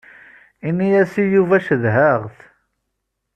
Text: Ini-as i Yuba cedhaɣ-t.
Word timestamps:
Ini-as 0.67 1.13
i 1.23 1.25
Yuba 1.25 1.57
cedhaɣ-t. 1.67 2.37